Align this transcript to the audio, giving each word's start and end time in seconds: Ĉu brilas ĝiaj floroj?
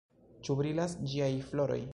Ĉu 0.47 0.55
brilas 0.61 0.97
ĝiaj 1.13 1.31
floroj? 1.51 1.81